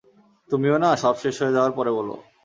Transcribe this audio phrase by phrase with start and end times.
[0.49, 2.15] তুমিও না, সব শেষ হয়ে যাওয়ার পরে বলো।